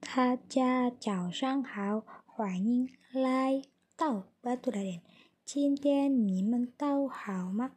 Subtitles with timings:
[0.00, 3.62] 大家早上好，欢迎来
[3.96, 5.02] 到巴图拉点。
[5.44, 7.72] 今天你们都好吗？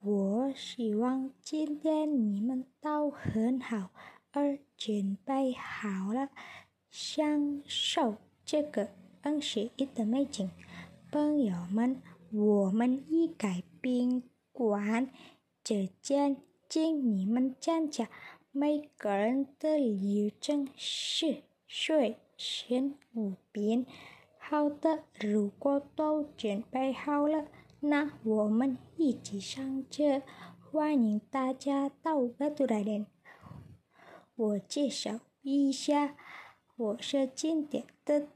[0.00, 3.90] 我希望今天你们都很好，
[4.32, 6.28] 而准备好了，
[6.90, 8.90] 享受这个
[9.22, 10.50] 恩雪一的美景。
[11.10, 12.02] 朋友们，
[12.32, 15.10] 我们一改宾馆
[15.64, 16.36] 这间，
[16.68, 18.06] 请你们讲讲
[18.50, 21.42] 每个人的流程是。
[21.74, 23.86] 睡前五遍。
[24.38, 27.46] 好的，如果都准备好了，
[27.80, 30.20] 那我们一起上车。
[30.60, 33.06] 欢迎大家到巴杜来练。
[34.36, 36.14] 我介绍一下，
[36.76, 38.28] 我是经典的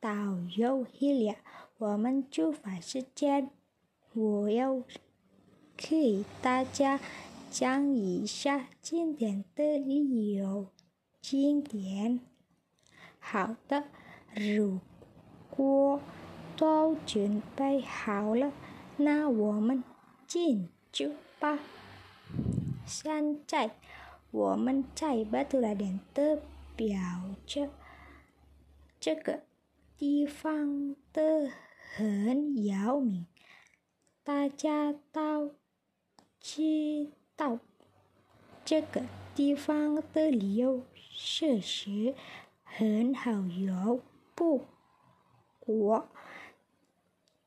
[0.00, 0.10] 导
[0.56, 1.36] 游伊利亚。
[1.78, 3.52] 我们出发时间，
[4.12, 4.82] 我要
[5.76, 6.98] 给大家
[7.48, 10.66] 讲一下经典的理由。
[11.20, 12.20] 经典。
[13.18, 13.84] 好的，
[14.34, 14.80] 如
[15.50, 16.00] 果
[16.56, 18.52] 都准备好了，
[18.96, 19.84] 那我们
[20.26, 21.58] 进去吧。
[22.86, 23.76] 现在
[24.30, 26.40] 我们在巴图拉点的
[26.74, 26.98] 表
[27.46, 27.68] 着，
[28.98, 29.42] 这个
[29.96, 31.50] 地方的
[31.94, 33.26] 很有名，
[34.22, 35.54] 大家都
[36.40, 37.58] 知道
[38.64, 39.02] 这个。
[39.38, 42.12] 地方的旅游设施
[42.64, 44.02] 很好游，
[44.34, 44.64] 不
[45.60, 46.08] 过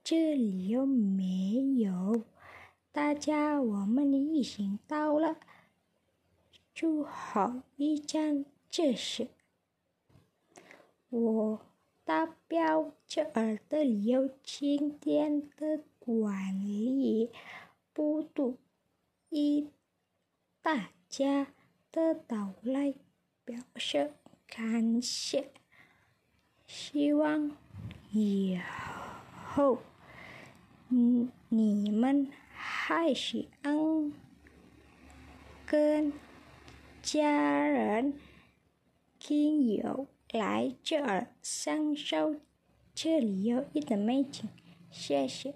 [0.02, 2.23] 这里又没有？
[2.94, 5.36] 大家我们的一行到了，
[6.73, 9.28] 做好一站就是
[11.09, 11.59] 我
[12.05, 17.30] 代表这儿的旅游景点的管理
[17.92, 18.55] 部度，
[19.30, 19.67] 一
[20.61, 21.48] 大家。
[21.92, 22.94] 的到来
[23.44, 24.14] 表示
[24.47, 25.52] 感谢，
[26.66, 27.58] 希望
[28.11, 28.59] 以
[29.45, 29.80] 后
[30.89, 34.14] 嗯你们还是能
[35.65, 36.14] 跟
[37.02, 38.14] 家人、
[39.20, 42.36] 亲友来这儿享受
[42.94, 44.48] 这里有一的美景，
[44.89, 45.55] 谢谢。